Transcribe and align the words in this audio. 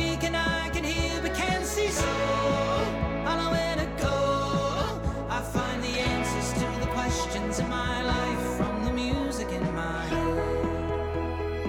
speak 0.00 0.24
and 0.24 0.36
I 0.36 0.70
can 0.70 0.82
hear 0.82 1.20
but 1.20 1.34
can't 1.34 1.64
see. 1.64 1.88
So 1.88 2.06
I 3.26 3.36
know 3.36 3.50
where 3.50 3.76
to 3.76 4.02
go. 4.02 5.26
I 5.28 5.42
find 5.42 5.82
the 5.82 5.88
answers 5.88 6.52
to 6.54 6.66
the 6.80 6.86
questions 6.92 7.58
in 7.58 7.68
my 7.68 8.02
life 8.02 8.56
from 8.56 8.84
the 8.84 8.92
music 8.94 9.50
in 9.52 9.62
my 9.74 10.04
head. 10.06 11.66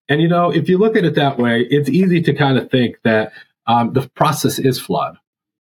And 0.08 0.20
you 0.20 0.28
know, 0.28 0.50
if 0.50 0.68
you 0.68 0.78
look 0.78 0.96
at 0.96 1.04
it 1.04 1.14
that 1.14 1.38
way, 1.38 1.66
it's 1.70 1.88
easy 1.88 2.20
to 2.22 2.32
kind 2.32 2.58
of 2.58 2.70
think 2.70 2.96
that 3.04 3.32
um, 3.66 3.92
the 3.92 4.08
process 4.14 4.58
is 4.58 4.80
flawed. 4.80 5.16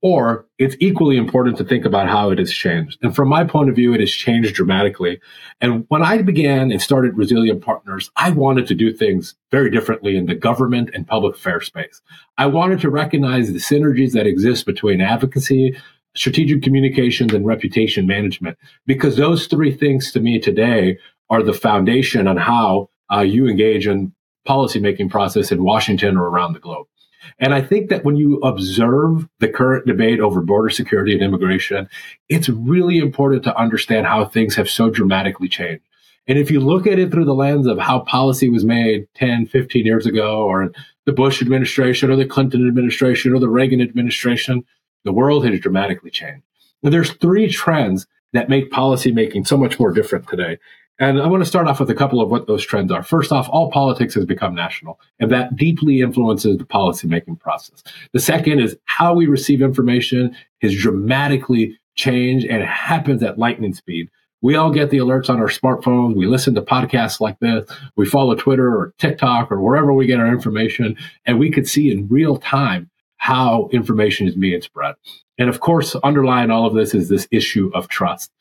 Or 0.07 0.45
it's 0.59 0.75
equally 0.79 1.17
important 1.17 1.57
to 1.57 1.63
think 1.63 1.83
about 1.83 2.07
how 2.07 2.29
it 2.29 2.37
has 2.37 2.51
changed. 2.51 2.99
And 3.01 3.15
from 3.15 3.27
my 3.27 3.43
point 3.43 3.71
of 3.71 3.75
view, 3.75 3.91
it 3.91 3.99
has 4.01 4.11
changed 4.11 4.53
dramatically. 4.53 5.19
And 5.61 5.83
when 5.87 6.03
I 6.03 6.21
began 6.21 6.71
and 6.71 6.79
started 6.79 7.17
Resilient 7.17 7.63
Partners, 7.63 8.11
I 8.15 8.29
wanted 8.29 8.67
to 8.67 8.75
do 8.75 8.93
things 8.93 9.33
very 9.49 9.71
differently 9.71 10.15
in 10.15 10.27
the 10.27 10.35
government 10.35 10.91
and 10.93 11.07
public 11.07 11.35
affairs 11.35 11.65
space. 11.65 12.03
I 12.37 12.45
wanted 12.45 12.81
to 12.81 12.91
recognize 12.91 13.51
the 13.51 13.57
synergies 13.57 14.11
that 14.11 14.27
exist 14.27 14.67
between 14.67 15.01
advocacy, 15.01 15.75
strategic 16.15 16.61
communications, 16.61 17.33
and 17.33 17.43
reputation 17.43 18.05
management, 18.05 18.59
because 18.85 19.17
those 19.17 19.47
three 19.47 19.73
things 19.75 20.11
to 20.11 20.19
me 20.19 20.39
today 20.39 20.99
are 21.31 21.41
the 21.41 21.51
foundation 21.51 22.27
on 22.27 22.37
how 22.37 22.89
uh, 23.11 23.21
you 23.21 23.47
engage 23.47 23.87
in 23.87 24.13
policymaking 24.47 25.09
process 25.09 25.51
in 25.51 25.63
Washington 25.63 26.15
or 26.15 26.29
around 26.29 26.53
the 26.53 26.59
globe. 26.59 26.85
And 27.39 27.53
I 27.53 27.61
think 27.61 27.89
that 27.89 28.03
when 28.03 28.15
you 28.15 28.37
observe 28.37 29.27
the 29.39 29.47
current 29.47 29.85
debate 29.85 30.19
over 30.19 30.41
border 30.41 30.69
security 30.69 31.13
and 31.13 31.21
immigration, 31.21 31.89
it's 32.29 32.49
really 32.49 32.97
important 32.97 33.43
to 33.43 33.57
understand 33.57 34.07
how 34.07 34.25
things 34.25 34.55
have 34.55 34.69
so 34.69 34.89
dramatically 34.89 35.47
changed. 35.47 35.83
And 36.27 36.39
if 36.39 36.49
you 36.49 36.59
look 36.59 36.87
at 36.87 36.97
it 36.97 37.11
through 37.11 37.25
the 37.25 37.35
lens 37.35 37.67
of 37.67 37.77
how 37.77 37.99
policy 37.99 38.49
was 38.49 38.65
made 38.65 39.07
10, 39.15 39.45
15 39.47 39.85
years 39.85 40.05
ago, 40.05 40.43
or 40.43 40.71
the 41.05 41.13
Bush 41.13 41.41
administration, 41.41 42.09
or 42.09 42.15
the 42.15 42.25
Clinton 42.25 42.67
administration, 42.67 43.33
or 43.33 43.39
the 43.39 43.49
Reagan 43.49 43.81
administration, 43.81 44.63
the 45.03 45.13
world 45.13 45.45
has 45.45 45.59
dramatically 45.59 46.09
changed. 46.09 46.43
There's 46.81 47.13
three 47.13 47.49
trends 47.49 48.07
that 48.33 48.49
make 48.49 48.71
policymaking 48.71 49.47
so 49.47 49.57
much 49.57 49.79
more 49.79 49.91
different 49.91 50.27
today. 50.27 50.57
And 50.97 51.21
I 51.21 51.27
want 51.27 51.43
to 51.43 51.49
start 51.49 51.67
off 51.67 51.81
with 51.81 51.89
a 51.89 51.95
couple 51.95 52.21
of 52.21 52.29
what 52.31 52.47
those 52.47 52.65
trends 52.65 52.91
are. 52.91 53.03
First 53.03 53.33
off, 53.33 53.49
all 53.49 53.69
politics 53.69 54.13
has 54.13 54.25
become 54.25 54.55
national, 54.55 54.99
and 55.19 55.29
that 55.29 55.55
deeply 55.55 55.99
influences 55.99 56.57
the 56.57 56.63
policymaking 56.63 57.39
process. 57.39 57.83
The 58.13 58.19
second 58.19 58.59
is 58.59 58.77
how 58.85 59.13
we 59.13 59.25
receive 59.25 59.61
information 59.61 60.35
has 60.61 60.73
dramatically 60.75 61.77
changed 61.95 62.45
and 62.45 62.63
happens 62.63 63.23
at 63.23 63.37
lightning 63.37 63.73
speed. 63.73 64.09
We 64.41 64.55
all 64.55 64.71
get 64.71 64.89
the 64.89 64.97
alerts 64.97 65.29
on 65.29 65.39
our 65.39 65.47
smartphones. 65.47 66.15
We 66.15 66.27
listen 66.27 66.55
to 66.55 66.61
podcasts 66.61 67.19
like 67.19 67.39
this. 67.39 67.69
We 67.97 68.05
follow 68.05 68.35
Twitter 68.35 68.67
or 68.67 68.93
TikTok 68.97 69.51
or 69.51 69.61
wherever 69.61 69.91
we 69.91 70.05
get 70.05 70.19
our 70.19 70.27
information, 70.27 70.95
and 71.25 71.39
we 71.39 71.51
could 71.51 71.67
see 71.67 71.91
in 71.91 72.07
real 72.07 72.37
time 72.37 72.89
how 73.17 73.69
information 73.73 74.27
is 74.27 74.35
being 74.35 74.61
spread. 74.61 74.95
And 75.37 75.49
of 75.49 75.59
course, 75.59 75.95
underlying 75.95 76.51
all 76.51 76.65
of 76.65 76.73
this 76.73 76.93
is 76.93 77.09
this 77.09 77.27
issue 77.31 77.69
of 77.73 77.89
trust 77.89 78.31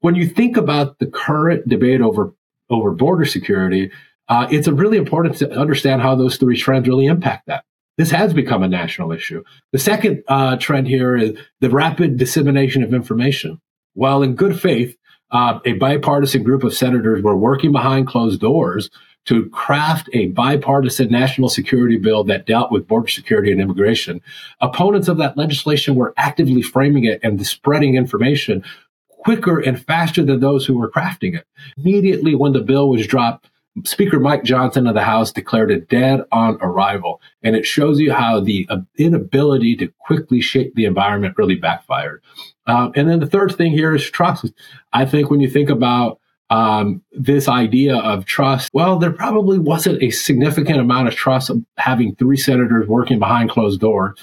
when 0.00 0.14
you 0.14 0.26
think 0.26 0.56
about 0.56 0.98
the 0.98 1.06
current 1.06 1.68
debate 1.68 2.00
over 2.00 2.34
over 2.68 2.92
border 2.92 3.24
security, 3.24 3.90
uh, 4.28 4.46
it's 4.50 4.68
really 4.68 4.96
important 4.96 5.36
to 5.36 5.50
understand 5.58 6.02
how 6.02 6.14
those 6.14 6.36
three 6.36 6.56
trends 6.56 6.86
really 6.86 7.06
impact 7.06 7.46
that. 7.46 7.64
This 7.98 8.12
has 8.12 8.32
become 8.32 8.62
a 8.62 8.68
national 8.68 9.12
issue. 9.12 9.42
The 9.72 9.78
second 9.78 10.22
uh, 10.28 10.56
trend 10.56 10.86
here 10.86 11.16
is 11.16 11.36
the 11.60 11.68
rapid 11.68 12.16
dissemination 12.16 12.84
of 12.84 12.94
information. 12.94 13.60
While 13.94 14.22
in 14.22 14.36
good 14.36 14.58
faith, 14.58 14.96
uh, 15.32 15.58
a 15.64 15.74
bipartisan 15.74 16.44
group 16.44 16.62
of 16.62 16.74
senators 16.74 17.22
were 17.22 17.36
working 17.36 17.72
behind 17.72 18.06
closed 18.06 18.40
doors 18.40 18.88
to 19.26 19.50
craft 19.50 20.08
a 20.12 20.28
bipartisan 20.28 21.10
national 21.10 21.48
security 21.48 21.98
bill 21.98 22.24
that 22.24 22.46
dealt 22.46 22.72
with 22.72 22.88
border 22.88 23.08
security 23.08 23.52
and 23.52 23.60
immigration. 23.60 24.20
Opponents 24.60 25.08
of 25.08 25.18
that 25.18 25.36
legislation 25.36 25.94
were 25.94 26.14
actively 26.16 26.62
framing 26.62 27.04
it 27.04 27.20
and 27.22 27.44
spreading 27.46 27.96
information 27.96 28.64
quicker 29.22 29.58
and 29.58 29.82
faster 29.84 30.24
than 30.24 30.40
those 30.40 30.66
who 30.66 30.76
were 30.76 30.90
crafting 30.90 31.36
it. 31.36 31.46
Immediately 31.76 32.34
when 32.34 32.52
the 32.52 32.60
bill 32.60 32.88
was 32.88 33.06
dropped, 33.06 33.50
Speaker 33.84 34.18
Mike 34.18 34.42
Johnson 34.42 34.86
of 34.86 34.94
the 34.94 35.02
House 35.02 35.30
declared 35.30 35.70
it 35.70 35.88
dead 35.88 36.22
on 36.32 36.58
arrival. 36.60 37.20
And 37.42 37.54
it 37.54 37.64
shows 37.64 38.00
you 38.00 38.12
how 38.12 38.40
the 38.40 38.66
uh, 38.68 38.78
inability 38.96 39.76
to 39.76 39.92
quickly 40.00 40.40
shape 40.40 40.74
the 40.74 40.86
environment 40.86 41.38
really 41.38 41.54
backfired. 41.54 42.22
Um, 42.66 42.92
and 42.96 43.08
then 43.08 43.20
the 43.20 43.26
third 43.26 43.54
thing 43.54 43.72
here 43.72 43.94
is 43.94 44.08
trust. 44.10 44.52
I 44.92 45.04
think 45.04 45.30
when 45.30 45.40
you 45.40 45.48
think 45.48 45.70
about 45.70 46.18
um, 46.50 47.02
this 47.12 47.48
idea 47.48 47.96
of 47.96 48.24
trust, 48.24 48.70
well, 48.74 48.98
there 48.98 49.12
probably 49.12 49.58
wasn't 49.58 50.02
a 50.02 50.10
significant 50.10 50.80
amount 50.80 51.08
of 51.08 51.14
trust 51.14 51.50
of 51.50 51.64
having 51.76 52.16
three 52.16 52.36
senators 52.36 52.88
working 52.88 53.18
behind 53.18 53.50
closed 53.50 53.80
doors 53.80 54.18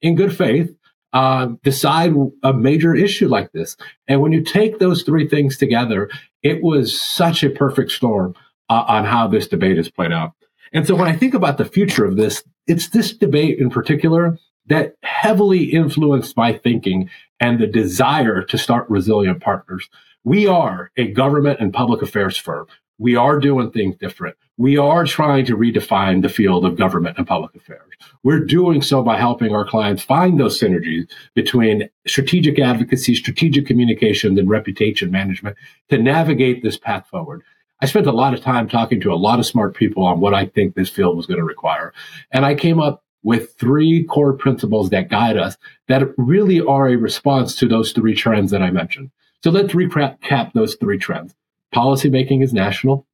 in 0.00 0.14
good 0.14 0.36
faith 0.36 0.74
uh, 1.12 1.48
decide 1.62 2.14
a 2.42 2.52
major 2.52 2.94
issue 2.94 3.28
like 3.28 3.52
this. 3.52 3.76
And 4.08 4.20
when 4.20 4.32
you 4.32 4.42
take 4.42 4.78
those 4.78 5.02
three 5.02 5.28
things 5.28 5.56
together, 5.56 6.10
it 6.42 6.62
was 6.62 7.00
such 7.00 7.42
a 7.42 7.50
perfect 7.50 7.90
storm 7.92 8.34
uh, 8.68 8.84
on 8.88 9.04
how 9.04 9.26
this 9.26 9.46
debate 9.46 9.76
has 9.76 9.90
played 9.90 10.12
out. 10.12 10.32
And 10.72 10.86
so 10.86 10.94
when 10.94 11.08
I 11.08 11.16
think 11.16 11.34
about 11.34 11.58
the 11.58 11.64
future 11.64 12.04
of 12.04 12.16
this, 12.16 12.42
it's 12.66 12.88
this 12.88 13.12
debate 13.12 13.58
in 13.58 13.68
particular 13.68 14.38
that 14.66 14.94
heavily 15.02 15.64
influenced 15.64 16.36
my 16.36 16.52
thinking 16.52 17.10
and 17.40 17.58
the 17.58 17.66
desire 17.66 18.42
to 18.42 18.56
start 18.56 18.88
resilient 18.88 19.42
partners. 19.42 19.88
We 20.24 20.46
are 20.46 20.92
a 20.96 21.08
government 21.08 21.60
and 21.60 21.74
public 21.74 22.00
affairs 22.00 22.36
firm 22.36 22.66
we 22.98 23.16
are 23.16 23.38
doing 23.38 23.70
things 23.70 23.96
different. 23.96 24.36
We 24.56 24.76
are 24.76 25.04
trying 25.04 25.44
to 25.46 25.56
redefine 25.56 26.22
the 26.22 26.28
field 26.28 26.64
of 26.64 26.76
government 26.76 27.18
and 27.18 27.26
public 27.26 27.54
affairs. 27.54 27.90
We're 28.22 28.44
doing 28.44 28.82
so 28.82 29.02
by 29.02 29.18
helping 29.18 29.54
our 29.54 29.66
clients 29.66 30.02
find 30.02 30.38
those 30.38 30.60
synergies 30.60 31.10
between 31.34 31.88
strategic 32.06 32.58
advocacy, 32.58 33.14
strategic 33.14 33.66
communications, 33.66 34.38
and 34.38 34.48
reputation 34.48 35.10
management 35.10 35.56
to 35.88 35.98
navigate 35.98 36.62
this 36.62 36.76
path 36.76 37.06
forward. 37.08 37.42
I 37.80 37.86
spent 37.86 38.06
a 38.06 38.12
lot 38.12 38.34
of 38.34 38.40
time 38.40 38.68
talking 38.68 39.00
to 39.00 39.12
a 39.12 39.14
lot 39.14 39.40
of 39.40 39.46
smart 39.46 39.74
people 39.74 40.04
on 40.04 40.20
what 40.20 40.34
I 40.34 40.46
think 40.46 40.74
this 40.74 40.88
field 40.88 41.16
was 41.16 41.26
going 41.26 41.40
to 41.40 41.44
require. 41.44 41.92
And 42.30 42.44
I 42.46 42.54
came 42.54 42.80
up 42.80 43.02
with 43.24 43.54
three 43.54 44.04
core 44.04 44.34
principles 44.34 44.90
that 44.90 45.08
guide 45.08 45.36
us 45.36 45.56
that 45.88 46.02
really 46.16 46.60
are 46.60 46.88
a 46.88 46.96
response 46.96 47.56
to 47.56 47.66
those 47.66 47.92
three 47.92 48.14
trends 48.14 48.50
that 48.52 48.62
I 48.62 48.70
mentioned. 48.70 49.10
So 49.42 49.50
let's 49.50 49.74
recap 49.74 50.52
those 50.52 50.76
three 50.76 50.98
trends. 50.98 51.34
Policymaking 51.74 52.42
is 52.42 52.52
national. 52.52 53.06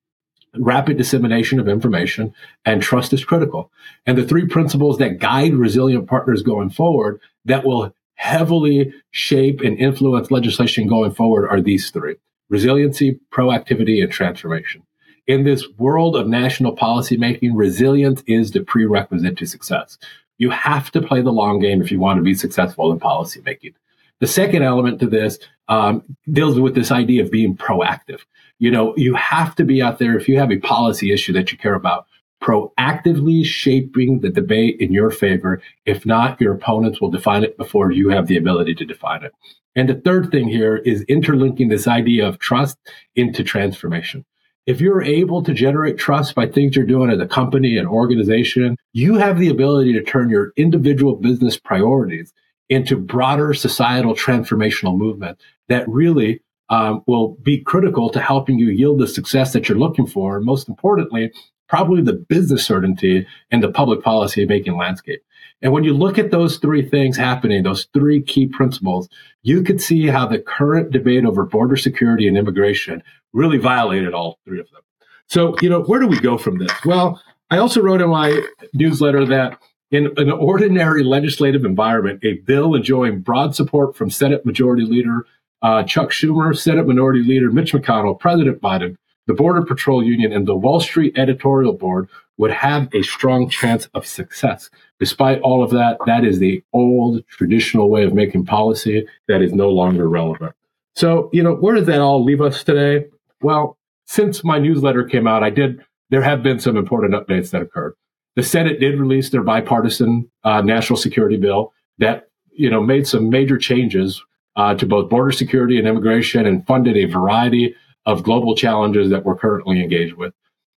Rapid 0.57 0.97
dissemination 0.97 1.61
of 1.61 1.69
information 1.69 2.33
and 2.65 2.83
trust 2.83 3.13
is 3.13 3.25
critical. 3.25 3.71
And 4.07 4.17
the 4.17 4.27
three 4.27 4.47
principles 4.47 4.99
that 4.99 5.19
guide 5.19 5.55
resilient 5.55 6.09
partners 6.09 6.43
going 6.43 6.71
forward 6.71 7.21
that 7.45 7.65
will 7.65 7.95
heavily 8.15 8.93
shape 9.11 9.61
and 9.61 9.79
influence 9.79 10.31
legislation 10.31 10.89
going 10.89 11.13
forward 11.13 11.49
are 11.49 11.61
these 11.61 11.91
three 11.91 12.17
resiliency, 12.51 13.21
proactivity, 13.31 14.03
and 14.03 14.11
transformation. 14.11 14.83
In 15.27 15.45
this 15.45 15.69
world 15.77 16.17
of 16.17 16.27
national 16.27 16.75
policymaking, 16.75 17.51
resilience 17.55 18.23
is 18.27 18.53
the 18.53 18.61
prerequisite 18.61 19.37
to 19.37 19.47
success. 19.47 19.99
You 20.39 20.49
have 20.51 20.91
to 20.93 21.03
play 21.03 21.21
the 21.21 21.31
long 21.31 21.61
game 21.61 21.83
if 21.83 21.93
you 21.93 22.01
want 22.01 22.17
to 22.17 22.23
be 22.23 22.35
successful 22.35 22.91
in 22.91 22.99
policymaking. 22.99 23.75
The 24.21 24.27
second 24.27 24.63
element 24.63 25.01
to 25.01 25.07
this 25.07 25.39
um, 25.69 26.03
deals 26.31 26.59
with 26.59 26.75
this 26.75 26.91
idea 26.91 27.23
of 27.23 27.31
being 27.31 27.57
proactive. 27.57 28.21
You 28.59 28.71
know, 28.71 28.95
you 28.97 29.15
have 29.15 29.55
to 29.57 29.65
be 29.65 29.81
out 29.81 29.99
there 29.99 30.17
if 30.19 30.29
you 30.29 30.39
have 30.39 30.51
a 30.51 30.59
policy 30.59 31.13
issue 31.13 31.33
that 31.35 31.53
you 31.53 31.59
care 31.59 31.75
about, 31.75 32.07
proactively 32.43 33.45
shaping 33.45 34.21
the 34.21 34.31
debate 34.31 34.81
in 34.81 34.93
your 34.93 35.11
favor. 35.11 35.61
If 35.87 36.05
not, 36.05 36.41
your 36.41 36.55
opponents 36.55 37.01
will 37.01 37.11
define 37.11 37.45
it 37.45 37.57
before 37.57 37.93
you 37.93 38.09
have 38.09 38.27
the 38.27 38.37
ability 38.37 38.75
to 38.77 38.85
define 38.85 39.23
it. 39.23 39.33
And 39.77 39.89
the 39.89 39.95
third 39.95 40.31
thing 40.33 40.49
here 40.49 40.77
is 40.77 41.03
interlinking 41.03 41.69
this 41.69 41.87
idea 41.87 42.27
of 42.27 42.39
trust 42.39 42.77
into 43.15 43.45
transformation. 43.45 44.25
If 44.67 44.81
you're 44.81 45.03
able 45.03 45.43
to 45.45 45.55
generate 45.55 45.99
trust 45.99 46.35
by 46.35 46.47
things 46.47 46.77
you're 46.77 46.85
doing 46.85 47.11
as 47.11 47.21
a 47.21 47.27
company, 47.27 47.79
and 47.79 47.89
organization, 47.89 48.77
you 48.93 49.15
have 49.15 49.39
the 49.39 49.49
ability 49.49 49.93
to 49.95 50.03
turn 50.03 50.29
your 50.29 50.53
individual 50.57 51.17
business 51.17 51.57
priorities 51.57 52.33
into 52.69 52.97
broader 52.97 53.55
societal 53.55 54.15
transformational 54.15 54.97
movement 54.97 55.39
that 55.69 55.89
really 55.89 56.41
um, 56.71 57.03
will 57.07 57.37
be 57.43 57.59
critical 57.59 58.11
to 58.11 58.21
helping 58.21 58.59
you 58.59 58.69
yield 58.69 59.01
the 59.01 59.09
success 59.09 59.53
that 59.53 59.69
you're 59.69 59.79
looking 59.79 60.07
for. 60.07 60.37
And 60.37 60.45
most 60.45 60.69
importantly, 60.69 61.33
probably 61.69 62.03
the 62.03 62.13
business 62.13 62.65
certainty 62.65 63.27
and 63.51 63.63
the 63.63 63.71
public 63.71 64.03
policy 64.03 64.45
making 64.45 64.77
landscape. 64.77 65.23
And 65.61 65.73
when 65.73 65.85
you 65.85 65.93
look 65.93 66.19
at 66.19 66.31
those 66.31 66.59
three 66.59 66.89
things 66.89 67.17
happening, 67.17 67.63
those 67.63 67.89
three 67.93 68.23
key 68.23 68.47
principles, 68.47 69.09
you 69.43 69.63
could 69.63 69.81
see 69.81 70.07
how 70.07 70.27
the 70.27 70.39
current 70.39 70.93
debate 70.93 71.25
over 71.25 71.45
border 71.45 71.77
security 71.77 72.29
and 72.29 72.37
immigration 72.37 73.03
really 73.33 73.59
violated 73.59 74.15
all 74.15 74.39
three 74.45 74.61
of 74.61 74.71
them. 74.71 74.83
So, 75.27 75.57
you 75.61 75.69
know, 75.69 75.83
where 75.83 76.01
do 76.01 76.07
we 76.07 76.21
go 76.21 76.39
from 76.39 76.59
this? 76.59 76.73
Well, 76.85 77.21
I 77.51 77.59
also 77.59 77.83
wrote 77.83 78.01
in 78.01 78.09
my 78.09 78.41
newsletter 78.73 79.25
that 79.27 79.59
in 79.91 80.13
an 80.17 80.31
ordinary 80.31 81.03
legislative 81.03 81.65
environment, 81.65 82.23
a 82.25 82.35
bill 82.35 82.75
enjoying 82.75 83.21
broad 83.21 83.55
support 83.55 83.97
from 83.97 84.11
Senate 84.11 84.45
Majority 84.45 84.85
Leader 84.85 85.27
uh, 85.63 85.83
Chuck 85.83 86.11
Schumer, 86.11 86.57
Senate 86.57 86.87
Minority 86.87 87.23
Leader 87.23 87.51
Mitch 87.51 87.73
McConnell, 87.73 88.19
President 88.19 88.61
Biden, 88.61 88.97
the 89.27 89.35
Border 89.35 89.63
Patrol 89.63 90.03
Union, 90.03 90.33
and 90.33 90.47
the 90.47 90.57
Wall 90.57 90.81
Street 90.81 91.19
Editorial 91.19 91.73
Board 91.73 92.09
would 92.37 92.53
have 92.53 92.89
a 92.95 93.03
strong 93.03 93.49
chance 93.49 93.89
of 93.95 94.07
success. 94.07 94.71
Despite 95.01 95.41
all 95.41 95.63
of 95.63 95.71
that, 95.71 95.99
that 96.07 96.25
is 96.25 96.39
the 96.39 96.63
old 96.73 97.27
traditional 97.27 97.91
way 97.91 98.05
of 98.05 98.15
making 98.15 98.47
policy 98.47 99.07
that 99.27 99.43
is 99.43 99.53
no 99.53 99.71
longer 99.71 100.09
relevant. 100.09 100.55
So, 100.95 101.29
you 101.33 101.43
know, 101.43 101.55
where 101.55 101.75
does 101.75 101.87
that 101.87 102.01
all 102.01 102.25
leave 102.25 102.41
us 102.41 102.63
today? 102.63 103.07
Well, 103.43 103.77
since 104.07 104.45
my 104.45 104.59
newsletter 104.59 105.05
came 105.05 105.27
out, 105.27 105.43
I 105.43 105.51
did, 105.51 105.85
there 106.11 106.23
have 106.23 106.43
been 106.43 106.61
some 106.61 106.77
important 106.77 107.15
updates 107.15 107.51
that 107.51 107.63
occurred. 107.63 107.95
The 108.39 108.45
Senate 108.45 108.79
did 108.79 109.01
release 109.01 109.31
their 109.31 109.43
bipartisan 109.43 110.31
uh, 110.45 110.63
national 110.63 110.97
security 110.97 111.37
bill 111.37 111.73
that, 111.99 112.29
you 112.53 112.71
know, 112.71 112.81
made 112.81 113.09
some 113.09 113.31
major 113.31 113.59
changes 113.59 114.23
uh, 114.55 114.77
to 114.77 114.87
both 114.87 115.11
border 115.11 115.33
security 115.33 115.77
and 115.77 115.89
immigration 115.89 116.47
and 116.47 116.65
funded 116.65 116.97
a 116.97 117.07
variety 117.07 117.75
of 118.07 118.23
global 118.23 118.55
challenges 118.55 119.11
that 119.11 119.25
we're 119.25 119.35
currently 119.35 119.83
engaged 119.83 120.15
with. 120.15 120.33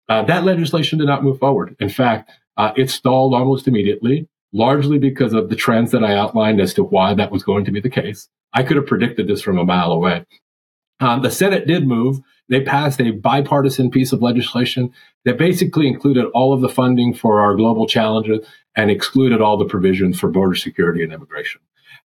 Uh, 0.09 0.23
that 0.23 0.43
legislation 0.43 0.97
did 0.97 1.05
not 1.05 1.23
move 1.23 1.37
forward. 1.37 1.75
In 1.79 1.89
fact, 1.89 2.31
uh, 2.57 2.73
it 2.75 2.89
stalled 2.89 3.35
almost 3.35 3.67
immediately, 3.67 4.27
largely 4.51 4.97
because 4.97 5.33
of 5.33 5.49
the 5.49 5.55
trends 5.55 5.91
that 5.91 6.03
I 6.03 6.15
outlined 6.15 6.59
as 6.59 6.73
to 6.73 6.83
why 6.83 7.13
that 7.13 7.31
was 7.31 7.43
going 7.43 7.65
to 7.65 7.71
be 7.71 7.79
the 7.79 7.91
case. 7.91 8.27
I 8.53 8.63
could 8.63 8.77
have 8.77 8.87
predicted 8.87 9.27
this 9.27 9.43
from 9.43 9.59
a 9.59 9.63
mile 9.63 9.91
away. 9.91 10.25
Um, 10.99 11.21
the 11.21 11.29
Senate 11.29 11.67
did 11.67 11.87
move. 11.87 12.21
They 12.51 12.61
passed 12.61 12.99
a 12.99 13.11
bipartisan 13.11 13.89
piece 13.89 14.11
of 14.11 14.21
legislation 14.21 14.93
that 15.23 15.37
basically 15.37 15.87
included 15.87 16.25
all 16.33 16.51
of 16.51 16.59
the 16.59 16.67
funding 16.67 17.13
for 17.13 17.39
our 17.39 17.55
global 17.55 17.87
challenges 17.87 18.45
and 18.75 18.91
excluded 18.91 19.39
all 19.39 19.55
the 19.55 19.65
provisions 19.65 20.19
for 20.19 20.29
border 20.29 20.55
security 20.55 21.01
and 21.01 21.13
immigration. 21.13 21.61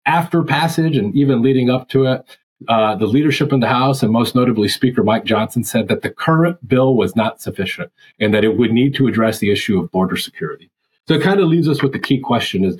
After 0.06 0.44
passage 0.44 0.96
and 0.96 1.12
even 1.16 1.42
leading 1.42 1.68
up 1.68 1.88
to 1.88 2.04
it, 2.04 2.38
uh, 2.68 2.94
the 2.94 3.08
leadership 3.08 3.52
in 3.52 3.58
the 3.58 3.66
House 3.66 4.04
and 4.04 4.12
most 4.12 4.36
notably 4.36 4.68
Speaker 4.68 5.02
Mike 5.02 5.24
Johnson 5.24 5.64
said 5.64 5.88
that 5.88 6.02
the 6.02 6.10
current 6.10 6.66
bill 6.66 6.94
was 6.94 7.16
not 7.16 7.42
sufficient 7.42 7.90
and 8.20 8.32
that 8.32 8.44
it 8.44 8.56
would 8.56 8.70
need 8.70 8.94
to 8.94 9.08
address 9.08 9.40
the 9.40 9.50
issue 9.50 9.80
of 9.80 9.90
border 9.90 10.16
security. 10.16 10.70
So 11.08 11.14
it 11.14 11.22
kind 11.22 11.40
of 11.40 11.48
leaves 11.48 11.68
us 11.68 11.82
with 11.82 11.92
the 11.92 11.98
key 11.98 12.20
question 12.20 12.64
is 12.64 12.78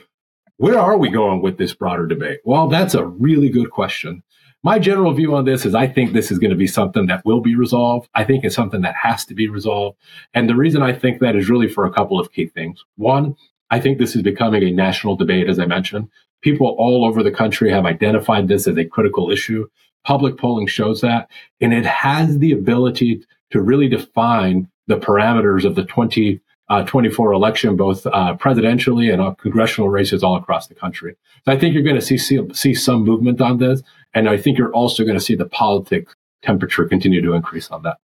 where 0.58 0.78
are 0.78 0.96
we 0.96 1.10
going 1.10 1.42
with 1.42 1.58
this 1.58 1.74
broader 1.74 2.06
debate? 2.06 2.40
Well, 2.44 2.68
that's 2.68 2.94
a 2.94 3.04
really 3.04 3.50
good 3.50 3.70
question. 3.70 4.22
My 4.62 4.78
general 4.78 5.12
view 5.12 5.34
on 5.34 5.44
this 5.44 5.64
is 5.64 5.74
I 5.74 5.86
think 5.86 6.12
this 6.12 6.32
is 6.32 6.38
going 6.38 6.50
to 6.50 6.56
be 6.56 6.66
something 6.66 7.06
that 7.06 7.24
will 7.24 7.40
be 7.40 7.54
resolved. 7.54 8.08
I 8.14 8.24
think 8.24 8.44
it's 8.44 8.56
something 8.56 8.80
that 8.82 8.96
has 8.96 9.24
to 9.26 9.34
be 9.34 9.48
resolved. 9.48 9.96
And 10.34 10.48
the 10.48 10.56
reason 10.56 10.82
I 10.82 10.92
think 10.92 11.20
that 11.20 11.36
is 11.36 11.48
really 11.48 11.68
for 11.68 11.84
a 11.84 11.92
couple 11.92 12.18
of 12.18 12.32
key 12.32 12.46
things. 12.46 12.84
One, 12.96 13.36
I 13.70 13.80
think 13.80 13.98
this 13.98 14.16
is 14.16 14.22
becoming 14.22 14.62
a 14.62 14.70
national 14.70 15.16
debate, 15.16 15.48
as 15.48 15.58
I 15.58 15.66
mentioned. 15.66 16.08
People 16.42 16.74
all 16.78 17.04
over 17.04 17.22
the 17.22 17.30
country 17.30 17.70
have 17.70 17.86
identified 17.86 18.48
this 18.48 18.66
as 18.66 18.76
a 18.76 18.84
critical 18.84 19.30
issue. 19.30 19.68
Public 20.04 20.36
polling 20.36 20.66
shows 20.66 21.00
that, 21.00 21.28
and 21.60 21.72
it 21.72 21.84
has 21.84 22.38
the 22.38 22.52
ability 22.52 23.24
to 23.50 23.60
really 23.60 23.88
define 23.88 24.68
the 24.86 24.96
parameters 24.96 25.64
of 25.64 25.74
the 25.74 25.82
2024 25.84 27.32
uh, 27.32 27.36
election, 27.36 27.76
both 27.76 28.06
uh, 28.06 28.36
presidentially 28.36 29.12
and 29.12 29.36
congressional 29.38 29.88
races 29.88 30.22
all 30.22 30.36
across 30.36 30.68
the 30.68 30.74
country. 30.74 31.16
So 31.44 31.52
I 31.52 31.58
think 31.58 31.74
you're 31.74 31.82
going 31.82 31.96
to 31.96 32.02
see, 32.02 32.18
see, 32.18 32.40
see 32.52 32.74
some 32.74 33.04
movement 33.04 33.40
on 33.40 33.58
this, 33.58 33.82
and 34.16 34.30
I 34.30 34.38
think 34.38 34.56
you're 34.56 34.72
also 34.72 35.04
going 35.04 35.18
to 35.18 35.24
see 35.24 35.34
the 35.34 35.44
politic 35.44 36.08
temperature 36.42 36.86
continue 36.86 37.20
to 37.20 37.34
increase 37.34 37.70
on 37.70 37.82
that. 37.82 37.98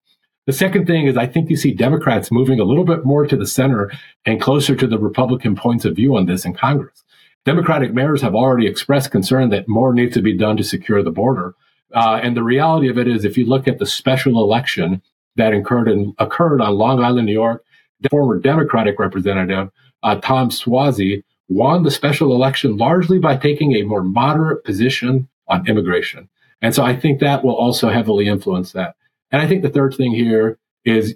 The 0.47 0.53
second 0.53 0.87
thing 0.87 1.07
is 1.07 1.17
I 1.17 1.27
think 1.27 1.49
you 1.49 1.57
see 1.57 1.73
Democrats 1.73 2.33
moving 2.33 2.59
a 2.59 2.65
little 2.65 2.85
bit 2.85 3.05
more 3.05 3.27
to 3.27 3.37
the 3.37 3.47
center 3.47 3.93
and 4.27 4.41
closer 4.41 4.75
to 4.75 4.89
the 4.89 4.99
Republican 4.99 5.55
points 5.55 5.85
of 5.85 5.95
view 5.95 6.17
on 6.17 6.27
this 6.27 6.45
in 6.45 6.53
Congress. 6.53 7.05
Democratic 7.45 7.95
mayors 7.95 8.23
have 8.23 8.35
already 8.35 8.67
expressed 8.67 9.13
concern 9.13 9.51
that 9.51 9.69
more 9.69 9.95
needs 9.95 10.15
to 10.15 10.21
be 10.21 10.37
done 10.37 10.57
to 10.57 10.65
secure 10.65 11.03
the 11.03 11.13
border. 11.13 11.55
Uh, 11.95 12.19
and 12.21 12.37
the 12.37 12.43
reality 12.43 12.89
of 12.89 12.99
it 12.99 13.07
is, 13.07 13.25
if 13.25 13.39
you 13.39 13.47
look 13.47 13.69
at 13.69 13.79
the 13.79 13.87
special 13.87 14.43
election 14.43 15.01
that 15.37 15.55
occurred, 15.55 15.89
in, 15.89 16.13
occurred 16.19 16.61
on 16.61 16.75
Long 16.75 17.03
Island, 17.03 17.27
New 17.27 17.33
York, 17.33 17.65
the 18.01 18.09
former 18.09 18.39
Democratic 18.39 18.99
representative 18.99 19.71
uh, 20.03 20.17
Tom 20.17 20.51
Suozzi 20.51 21.23
won 21.49 21.85
the 21.85 21.91
special 21.91 22.35
election 22.35 22.77
largely 22.77 23.21
by 23.21 23.37
taking 23.37 23.75
a 23.75 23.83
more 23.83 24.03
moderate 24.03 24.65
position 24.65 25.29
on 25.51 25.69
immigration. 25.69 26.29
And 26.63 26.75
so 26.75 26.83
I 26.83 26.97
think 26.97 27.21
that 27.21 27.45
will 27.45 27.57
also 27.57 27.91
heavily 27.91 28.27
influence 28.27 28.73
that. 28.73 28.95
And 29.31 29.43
I 29.43 29.47
think 29.47 29.63
the 29.63 29.71
third 29.71 29.95
thing 29.95 30.13
here 30.13 30.59
is 30.85 31.15